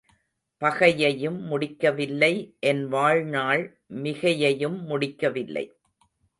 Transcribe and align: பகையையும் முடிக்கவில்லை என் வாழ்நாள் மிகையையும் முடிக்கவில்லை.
பகையையும் 0.61 1.37
முடிக்கவில்லை 1.41 2.55
என் 2.59 2.87
வாழ்நாள் 2.87 3.63
மிகையையும் 3.89 4.81
முடிக்கவில்லை. 4.85 5.65